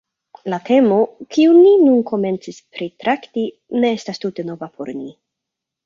La 0.53 0.59
temo, 0.69 0.97
kiun 1.35 1.59
ni 1.65 1.75
nun 1.83 2.01
komencis 2.13 2.59
pritrakti, 2.79 3.47
ne 3.79 3.95
estas 4.01 4.27
tute 4.27 4.51
nova 4.53 4.75
por 4.77 4.95
ni. 5.01 5.19